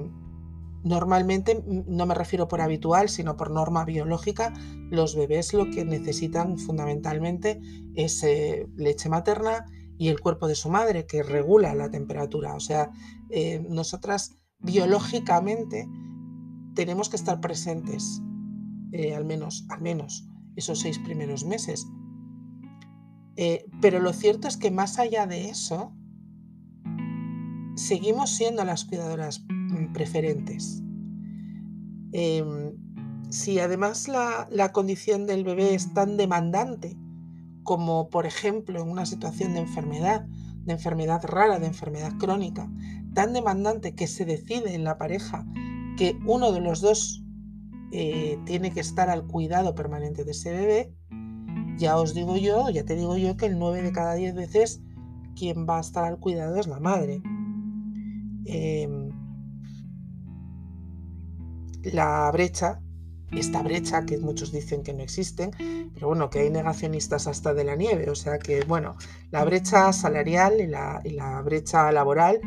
[0.82, 4.52] normalmente, no me refiero por habitual, sino por norma biológica,
[4.90, 7.60] los bebés lo que necesitan fundamentalmente
[7.94, 9.66] es eh, leche materna
[9.96, 12.54] y el cuerpo de su madre, que regula la temperatura.
[12.54, 12.90] O sea,
[13.30, 15.86] eh, nosotras biológicamente
[16.74, 18.20] tenemos que estar presentes,
[19.14, 21.86] al menos, al menos esos seis primeros meses.
[23.36, 25.92] Eh, pero lo cierto es que más allá de eso,
[27.76, 30.82] seguimos siendo las cuidadoras mm, preferentes.
[32.12, 32.72] Em,
[33.30, 36.98] si además la, la, condición del bebé es tan demandante
[37.62, 40.26] como por ejemplo en una situación de enfermedad,
[40.64, 42.70] de enfermedad rara, de enfermedad crónica,
[43.14, 45.46] tan demandante que se decide en la pareja
[45.96, 47.22] que uno de los dos
[47.92, 50.94] eh, tiene que estar al cuidado permanente de ese bebé,
[51.78, 54.82] ya os digo yo, ya te digo yo que el 9 de cada 10 veces
[55.34, 57.22] quien va a estar al cuidado es la madre.
[58.44, 59.10] Em,
[61.84, 62.80] la brecha,
[63.32, 65.50] esta brecha que muchos dicen que no existen,
[65.94, 68.96] pero bueno, que hay negacionistas hasta de la nieve, o sea que bueno,
[69.30, 72.40] la brecha salarial y la, brecha laboral,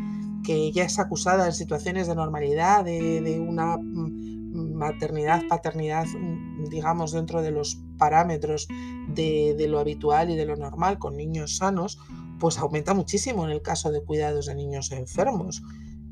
[0.44, 6.35] que ya es acusada en situaciones de normalidad, de, una mm, maternidad, paternidad, mm,
[6.70, 8.68] digamos, dentro de los parámetros
[9.08, 12.00] de, lo habitual y de lo normal con niños sanos,
[12.40, 15.64] pues aumenta muchísimo en el caso de cuidados de niños enfermos.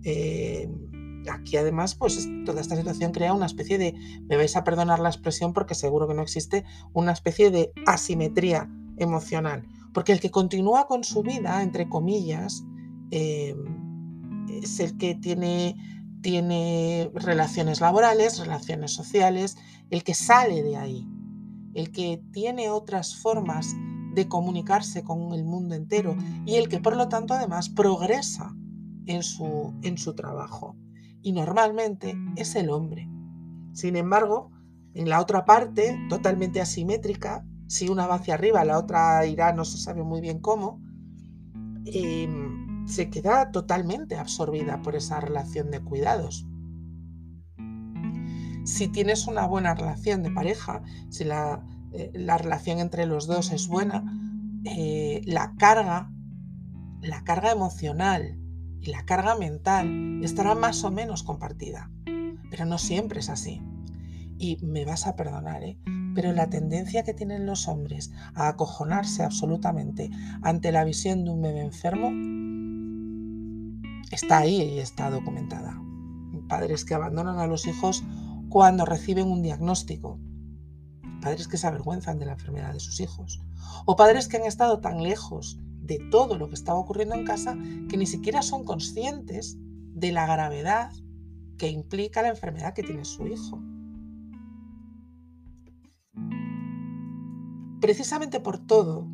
[0.04, 0.70] Eh,
[1.32, 3.94] aquí además, pues toda esta situación crea una especie de,
[4.28, 6.64] me vais a perdonar la expresión porque seguro que no existe,
[6.94, 9.66] una especie de asimetría emocional.
[9.94, 12.64] Porque el que continúa con su vida, entre comillas,
[13.12, 13.56] eh,
[14.50, 15.76] es el que tiene,
[16.22, 19.58] tiene relaciones laborales, relaciones sociales,
[19.94, 21.08] el que sale de ahí
[21.76, 23.76] el que tiene otras formas
[24.16, 26.16] de comunicarse con el mundo entero
[26.48, 28.56] y el que por lo tanto además progresa
[29.06, 30.76] en su, en su trabajo.
[31.22, 33.08] Y normalmente es el hombre.
[33.74, 34.50] Sin embargo,
[34.96, 39.64] en la otra parte, totalmente asimétrica, si una va hacia arriba, la otra irá, no
[39.64, 40.82] se sabe muy bien cómo,
[41.86, 46.48] em, se queda totalmente absorbida por esa relación de cuidados
[48.64, 53.68] si tienes una buena relación de pareja, si la, eh, relación entre los dos es
[53.68, 54.04] buena,
[54.66, 56.12] eh, la carga,
[57.02, 58.40] la carga emocional
[58.82, 61.90] y la carga mental estará más o menos compartida.
[62.50, 63.62] Pero no siempre es así.
[64.38, 65.78] Y me vas a perdonar, ¿eh?
[66.14, 70.10] pero la tendencia que tienen los hombres a acojonarse absolutamente
[70.42, 72.12] ante la visión de un bebé enfermo
[74.12, 75.80] está ahí y está documentada.
[76.48, 78.04] Padres que abandonan a los hijos
[78.54, 80.20] cuando reciben un diagnóstico.
[81.24, 83.42] Padres que se avergüenzan de la enfermedad de sus hijos.
[83.88, 87.58] O padres que han estado tan lejos de todo lo que estaba ocurriendo en casa
[87.90, 90.92] que ni siquiera son conscientes de la gravedad
[91.58, 93.60] que implica la enfermedad que tiene su hijo.
[97.82, 99.08] Precisamente por todo,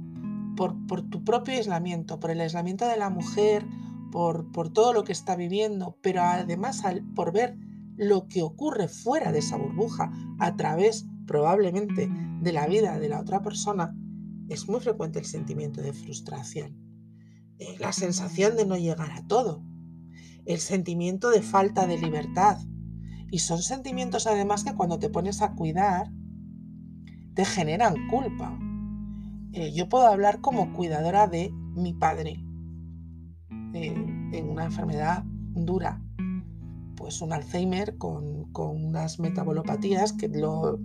[0.57, 0.75] por,
[1.09, 3.65] tu propio aislamiento, por el aislamiento de la mujer,
[4.11, 6.83] por, todo lo que está viviendo, pero además
[7.15, 7.57] por ver
[7.99, 10.09] lo que ocurre fuera de esa burbuja
[10.39, 12.09] a través probablemente
[12.41, 13.93] de la vida de la otra persona,
[14.47, 16.77] es muy frecuente el sentimiento de frustración,
[17.59, 19.61] eh, la sensación de no llegar a todo,
[20.45, 22.57] el sentimiento de falta de libertad.
[23.31, 26.09] Y son sentimientos además que cuando te pones a cuidar,
[27.35, 28.57] te generan culpa.
[29.51, 32.45] Eh, yo puedo hablar como cuidadora de mi padre
[33.73, 33.93] eh,
[34.31, 36.01] en una enfermedad dura,
[37.09, 40.79] pues un Alzheimer con, unas metabolopatías que lo,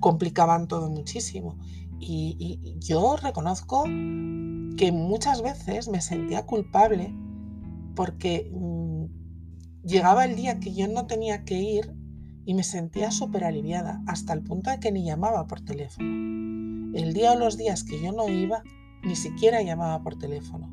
[0.00, 1.60] complicaban todo muchísimo.
[2.00, 7.14] Y, yo reconozco que muchas veces me sentía culpable
[7.94, 9.04] porque mm,
[9.86, 11.94] llegaba el día que yo no tenía que ir
[12.44, 16.08] y me sentía súper aliviada, hasta el punto de que ni llamaba por teléfono.
[16.98, 18.64] El día o los días que yo no iba,
[19.04, 20.68] ni siquiera llamaba por teléfono.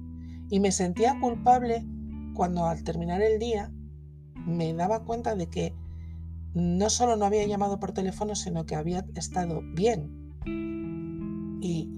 [0.49, 1.85] Y me sentía culpable
[2.33, 3.71] cuando al terminar el día
[4.45, 5.73] me daba cuenta de que
[6.53, 10.33] no solo no había llamado por teléfono, sino que había estado bien.
[11.61, 11.91] Y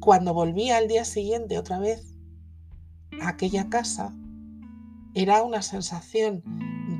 [0.00, 2.16] cuando volví al día siguiente otra vez
[3.20, 4.14] a aquella casa,
[5.14, 6.42] era una sensación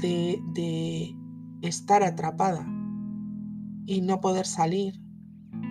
[0.01, 1.14] de, de
[1.62, 2.66] estar atrapada
[3.87, 5.01] y no poder salir,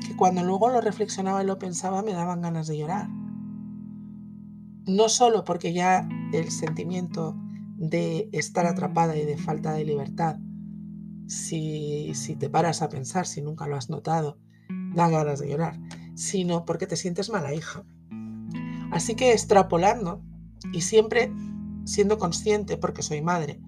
[0.06, 3.10] que cuando luego lo reflexionaba y lo pensaba me daban ganas de llorar.
[4.88, 7.36] No solo porque ya el sentimiento
[7.76, 10.38] de estar atrapada y de falta de libertad,
[11.28, 14.38] si, si te paras a pensar, si nunca lo has notado,
[14.94, 15.80] da ganas de llorar,
[16.16, 17.84] sino porque te sientes mala hija.
[18.92, 20.24] Así que extrapolando
[20.72, 21.32] y siempre
[21.86, 23.60] siendo consciente, porque soy madre,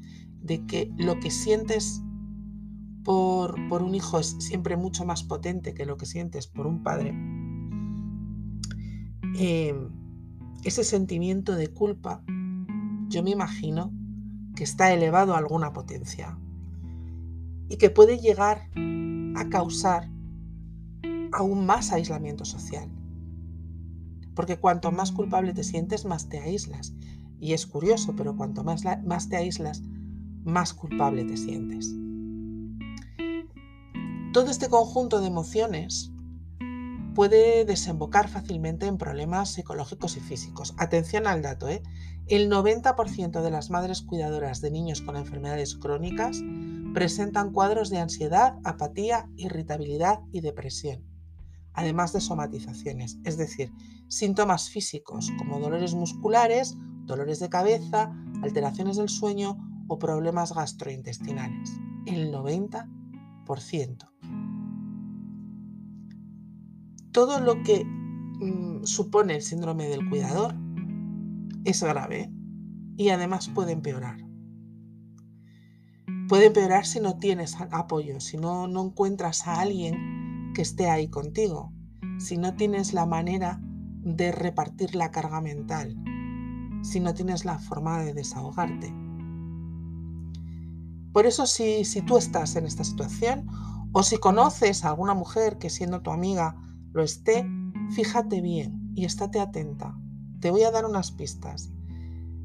[0.41, 2.01] de que lo que sientes
[3.03, 7.13] por, un hijo es siempre mucho más potente que lo que sientes por un padre,
[9.39, 9.73] eh,
[10.63, 12.23] ese sentimiento de culpa,
[13.07, 13.93] yo me imagino
[14.57, 16.35] que está elevado a alguna potencia
[17.69, 18.69] y que puede llegar
[19.35, 20.09] a causar
[21.31, 22.89] aún más aislamiento social.
[24.33, 26.95] Porque cuanto más culpable te sientes, más te aíslas.
[27.39, 29.83] Y es curioso, pero cuanto más, más te aíslas,
[30.43, 31.93] más culpable te sientes.
[34.33, 36.11] Todo este conjunto de emociones
[37.17, 40.75] puede desembocar fácilmente en problemas psicológicos y físicos.
[40.77, 41.81] Atención al dato, ¿eh?
[42.27, 46.43] el 90% de las madres cuidadoras de niños con enfermedades crónicas
[46.93, 51.03] presentan cuadros de ansiedad, apatía, irritabilidad y depresión,
[51.73, 53.71] además de somatizaciones, es decir,
[54.07, 56.75] síntomas físicos como dolores musculares,
[57.05, 61.71] dolores de cabeza, alteraciones del sueño o problemas gastrointestinales.
[62.05, 64.07] El 90%.
[67.17, 70.53] Todo lo que mm, supone el síndrome del cuidador
[71.65, 72.31] es grave
[72.95, 74.19] y además puede empeorar.
[76.29, 81.07] Puede empeorar si no tienes apoyo, si no, no encuentras a alguien que esté ahí
[81.07, 81.73] contigo,
[82.19, 83.59] si no tienes la manera
[84.03, 85.97] de repartir la carga mental,
[86.83, 88.93] si no tienes la forma de desahogarte.
[91.13, 93.47] Por eso si, si tú estás en esta situación
[93.91, 96.55] o si conoces a alguna mujer que siendo tu amiga
[96.97, 97.47] lo esté,
[97.91, 99.95] fíjate bien y estate atenta.
[100.39, 101.69] Te voy a dar unas pistas.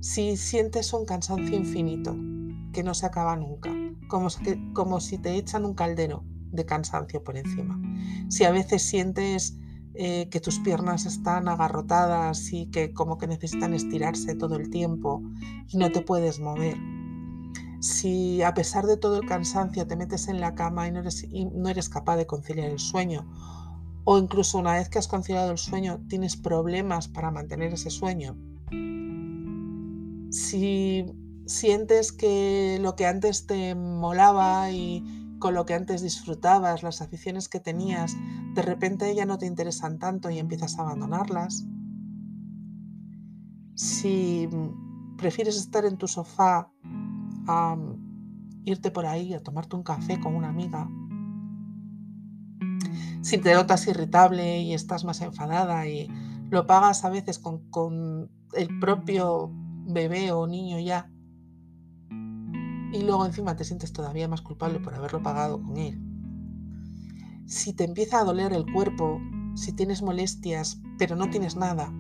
[0.01, 2.15] Si sientes un cansancio infinito,
[2.75, 3.71] que no se acaba nunca,
[4.09, 4.29] como,
[4.75, 7.81] como si te echan un caldero de cansancio por encima.
[8.29, 9.57] Si a veces sientes
[9.95, 15.23] eh, que tus piernas están agarrotadas y que como que necesitan estirarse todo el tiempo
[15.67, 16.77] y no te puedes mover.
[17.81, 21.25] Si a pesar de todo el cansancio te metes en la cama y no eres,
[21.25, 23.27] y no eres capaz de conciliar el sueño,
[24.05, 28.37] o incluso una vez que has conciliado el sueño tienes problemas para mantener ese sueño.
[30.31, 31.05] Si
[31.47, 35.05] sientes que lo que antes te molaba y
[35.39, 38.17] con lo que antes disfrutabas, las aficiones que tenías,
[38.55, 41.67] de repente ya no te interesan tanto y empiezas a abandonarlas.
[43.75, 44.49] Si
[45.19, 46.71] prefieres estar en tu sofá
[47.49, 47.77] a
[48.65, 50.89] irte por ahí a tomarte un café con una amiga,
[53.23, 56.09] si te notas irritable y estás más enfadada y
[56.51, 59.51] lo pagas a veces con, el propio
[59.87, 61.11] bebé o niño ya,
[62.11, 65.99] y luego encima te sientes todavía más culpable por haberlo pagado con él.
[67.47, 69.19] Si te empieza a doler el cuerpo,
[69.55, 71.91] si tienes molestias, pero no tienes nada,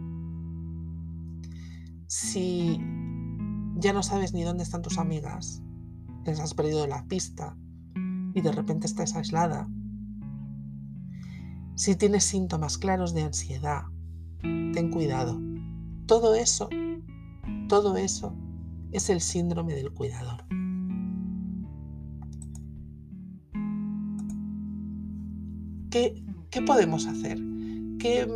[2.06, 2.78] si
[3.76, 5.62] ya no sabes ni dónde están tus amigas,
[6.26, 7.56] les has perdido la pista
[8.34, 9.66] y de repente estás aislada,
[11.74, 13.82] si tienes síntomas claros de ansiedad,
[14.40, 15.40] ten cuidado.
[16.06, 16.68] Todo eso,
[17.68, 18.34] todo eso
[18.92, 20.44] es el síndrome del cuidador.
[25.90, 27.38] ¿Qué, podemos hacer?
[27.98, 28.26] ¿Qué,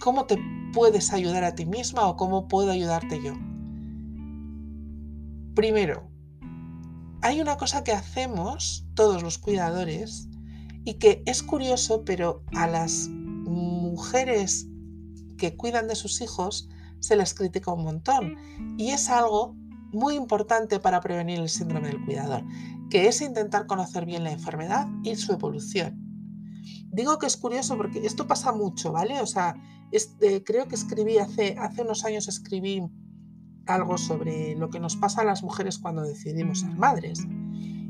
[0.00, 0.36] ¿Cómo te
[0.72, 3.34] puedes ayudar a ti misma o cómo puedo ayudarte yo?
[5.54, 6.10] Primero,
[7.22, 10.28] hay una cosa que hacemos todos los cuidadores
[10.86, 14.68] y que es curioso, pero a las mujeres
[15.36, 16.70] que cuidan de sus hijos
[17.00, 18.36] se les critica un montón.
[18.78, 19.56] Y es algo
[19.92, 22.44] muy importante para prevenir el síndrome del cuidador,
[22.88, 26.00] que es intentar conocer bien la enfermedad y su evolución.
[26.92, 29.20] Digo que es curioso porque esto pasa mucho, ¿vale?
[29.20, 29.56] O sea,
[29.90, 32.80] este, creo que escribí hace, hace unos años, escribí
[33.66, 37.26] algo sobre lo que nos pasa a las mujeres cuando decidimos ser madres.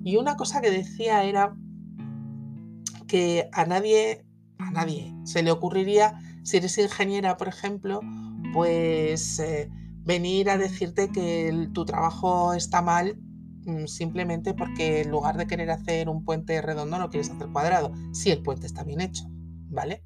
[0.03, 1.55] Y una cosa que decía era
[3.07, 4.25] que a nadie,
[4.59, 8.01] a nadie se le ocurriría, si eres ingeniera, por ejemplo,
[8.53, 9.69] pues eh,
[10.05, 13.19] venir a decirte que tu trabajo está mal
[13.67, 17.93] Mm, simplemente porque en lugar de querer hacer un puente redondo no quieres hacer cuadrado,
[18.13, 19.25] si el puente está bien hecho,
[19.69, 20.05] ¿vale?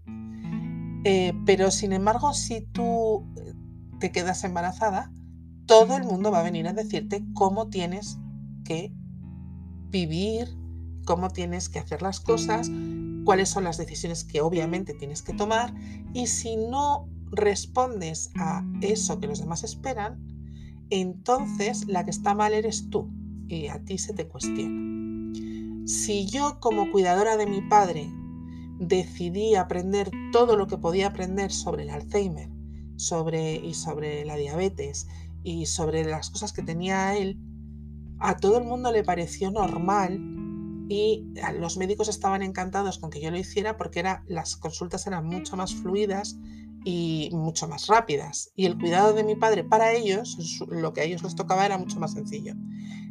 [1.05, 3.53] Eh, pero sin embargo, si tú eh,
[3.99, 5.13] te quedas embarazada,
[5.67, 8.19] todo el mundo va a venir a decirte cómo tienes
[8.65, 8.95] que
[9.91, 10.49] vivir,
[11.11, 12.71] cómo tienes que hacer las cosas,
[13.25, 15.75] cuáles son las decisiones que obviamente tienes que tomar
[16.15, 20.25] y si no respondes a eso que los demás esperan,
[20.89, 23.11] entonces la que está mal eres tú
[23.73, 25.35] a ti se te cuestiona.
[25.85, 28.09] Si yo como cuidadora de mi padre
[28.79, 32.49] decidí aprender todo lo que podía aprender sobre el Alzheimer
[32.95, 35.09] sobre, y sobre la diabetes
[35.43, 37.37] y sobre las cosas que tenía él,
[38.21, 40.40] a todo el mundo le pareció normal
[40.91, 41.25] y
[41.57, 45.57] los médicos estaban encantados con que yo lo hiciera porque era, las consultas eran mucho
[45.57, 46.37] más fluidas
[46.85, 48.51] y mucho más rápidas.
[48.57, 50.37] Y el cuidado de mi padre para ellos,
[50.69, 52.55] lo que a ellos les tocaba era mucho más sencillo.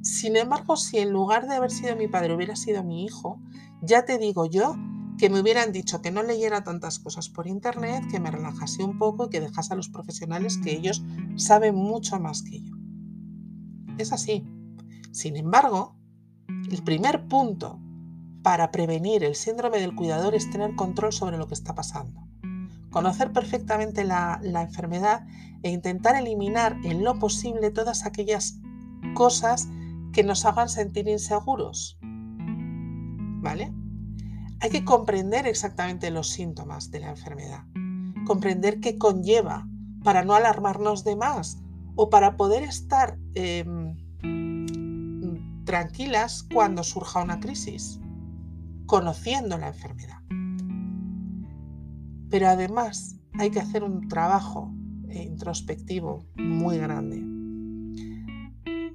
[0.04, 3.40] Sin embargo, si en lugar de haber sido mi padre hubiera sido mi hijo,
[3.82, 4.76] ya te digo yo
[5.18, 8.98] que me hubieran dicho que no leyera tantas cosas por internet, que me relajase un
[8.98, 11.02] poco y que dejase a los profesionales que ellos
[11.38, 12.74] saben mucho más que yo.
[13.98, 14.44] Es así.
[15.14, 15.99] Sin embargo,
[16.72, 17.80] el primer punto
[18.44, 22.28] para prevenir el síndrome del cuidador es tener control sobre lo que está pasando.
[22.90, 25.26] Conocer perfectamente la, enfermedad
[25.62, 28.60] e intentar eliminar en lo posible todas aquellas
[29.14, 29.68] cosas
[30.14, 32.00] que nos hagan sentir inseguros.
[33.42, 33.72] ¿Vale?
[34.62, 37.64] Hay que comprender exactamente los síntomas de la enfermedad,
[38.26, 39.68] comprender qué conlleva
[40.04, 41.60] para no alarmarnos de más
[41.96, 43.79] o para poder estar em,
[45.70, 48.00] tranquilas cuando surja una crisis,
[48.88, 50.18] conociendo la enfermedad.
[52.32, 54.74] Pero además hay que hacer un trabajo
[55.12, 57.24] introspectivo muy grande.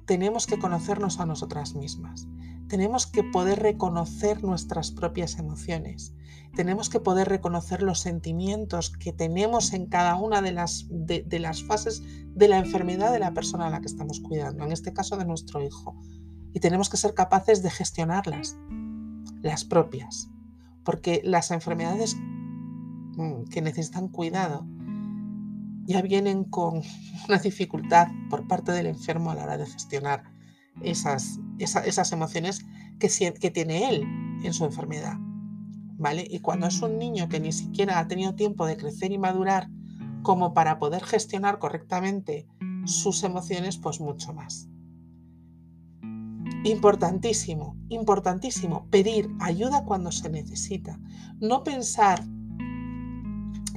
[0.05, 2.27] Tenemos que conocernos a nosotras mismas
[2.67, 6.13] tenemos que poder reconocer nuestras propias emociones.
[6.55, 11.63] Tenemos que poder reconocer los sentimientos que tenemos en cada una de las, de, las
[11.63, 12.01] fases
[12.33, 15.25] de la enfermedad de la persona a la que estamos cuidando, en este caso de
[15.25, 15.95] nuestro hijo.
[16.55, 18.55] Y tenemos que ser capaces de gestionarlas,
[19.41, 20.29] las propias,
[20.85, 24.65] porque las enfermedades mm, que necesitan cuidado
[25.85, 26.81] ya vienen con
[27.27, 30.23] una dificultad por parte del enfermo a la hora de gestionar
[30.81, 32.65] esas, esas emociones
[32.99, 34.03] que, que tiene él
[34.41, 35.17] en su enfermedad.
[35.97, 36.25] ¿Vale?
[36.29, 39.69] Y cuando es un niño que ni siquiera ha tenido tiempo de crecer y madurar
[40.23, 42.47] como para poder gestionar correctamente
[42.85, 44.69] sus emociones, pues mucho más.
[46.65, 50.99] Importantísimo, importantísimo, pedir ayuda cuando se necesita.
[51.39, 52.23] No pensar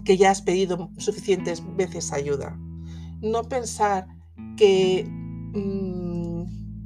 [0.04, 2.58] que ya has pedido suficientes veces ayuda.
[3.20, 4.06] No pensar
[4.56, 5.06] que...
[5.06, 6.28] Mm,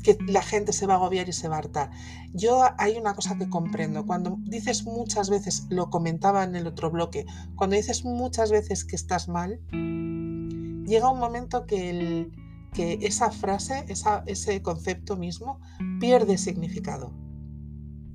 [0.03, 1.91] que la gente se va a agobiar y se va a hartar.
[2.35, 4.05] Yo hay una cosa que comprendo.
[4.05, 7.25] Cuando dices muchas veces, lo comentaba en el otro bloque,
[7.55, 12.29] cuando dices muchas veces que estás mal, llega un momento que,
[12.73, 13.85] que esa frase,
[14.27, 15.61] ese concepto mismo,
[16.01, 17.13] pierde significado.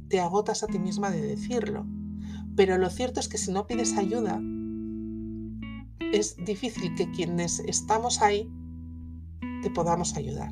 [0.09, 1.85] Te agotas a ti misma de decirlo.
[2.55, 4.41] Pero lo cierto es que si no pides ayuda,
[6.11, 8.49] es difícil que quienes estamos ahí
[9.61, 10.51] te podamos ayudar.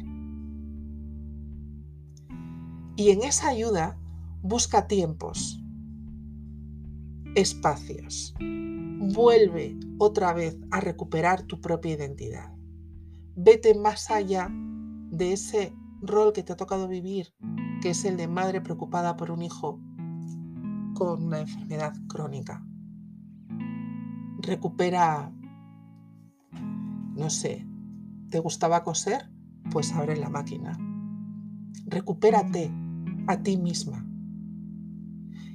[2.98, 3.98] Y en esa ayuda
[4.42, 5.62] busca tiempos,
[7.36, 8.34] espacios.
[8.40, 12.55] Vuelve otra vez a recuperar tu propia identidad.
[13.38, 17.34] Vete más allá de ese rol que te ha tocado vivir,
[17.82, 19.82] que es el de madre preocupada por un hijo
[20.94, 22.66] con una enfermedad crónica.
[24.40, 25.34] Recupera,
[27.16, 27.68] no sé,
[28.30, 29.30] ¿te gustaba coser?
[29.70, 30.78] Pues abre la máquina.
[31.88, 32.72] Recupérate
[33.28, 34.08] a ti misma.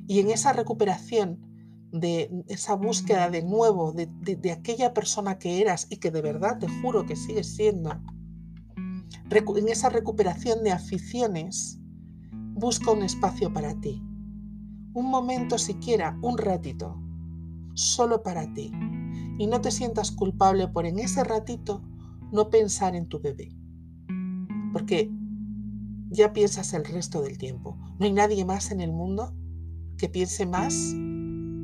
[0.07, 1.50] Y en esa recuperación
[1.93, 6.69] de esa búsqueda de nuevo de, aquella persona que eras y que de verdad te
[6.81, 7.91] juro que sigues siendo,
[9.31, 11.81] en esa recuperación de aficiones,
[12.55, 14.03] busca un espacio para ti.
[14.93, 17.01] Un momento siquiera, un ratito,
[17.75, 18.73] solo para ti.
[19.39, 21.83] Y no te sientas culpable por en ese ratito
[22.33, 23.57] no pensar en tu bebé.
[24.73, 25.11] Porque
[26.11, 27.79] ya piensas el resto del tiempo.
[27.99, 29.35] No hay nadie más en el mundo
[29.97, 30.95] que piense más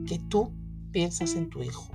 [0.07, 0.53] que tú
[0.93, 1.91] piensas en tu hijo.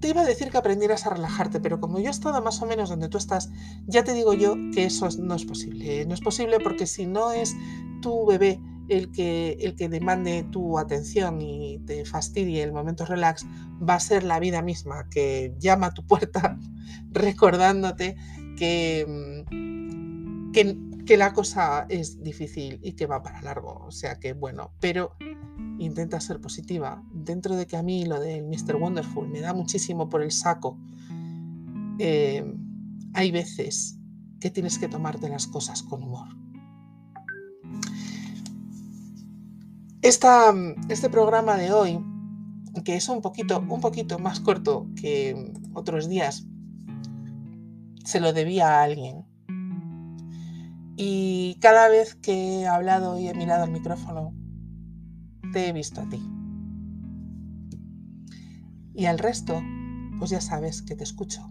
[0.00, 2.66] te iba a decir que aprendieras a relajarte, pero como yo he estado más o
[2.66, 3.50] menos donde tú estás,
[3.86, 6.04] ya te digo yo que eso no es posible.
[6.06, 7.54] No es posible porque si no es
[8.02, 13.46] tu bebé el que, el que demande tu atención y te fastidie el momento relax,
[13.88, 16.58] va a ser la vida misma que llama a tu puerta
[17.10, 18.16] recordándote
[18.56, 20.76] que, mm, que,
[21.06, 23.84] que, la cosa es difícil y que va para largo.
[23.86, 25.16] O sea que bueno, pero
[25.78, 27.02] intenta ser positiva.
[27.12, 28.76] Dentro de que a mí lo del Mr.
[28.76, 30.78] Wonderful me da muchísimo por el saco,
[31.98, 32.44] eh,
[33.14, 33.98] hay veces
[34.40, 36.28] que tienes que tomarte las cosas con humor.
[40.02, 42.02] este programa de hoy,
[42.84, 46.46] que es un poquito, un poquito más corto que otros días,
[48.04, 49.29] se lo debía a alguien.
[51.02, 54.34] Y cada vez que he hablado y he mirado el micrófono,
[55.50, 56.20] te he visto a ti.
[58.92, 59.62] Y al resto,
[60.18, 61.50] pues ya sabes que te escucho.